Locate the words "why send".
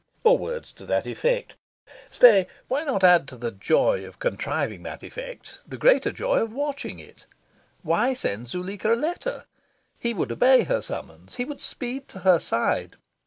7.83-8.47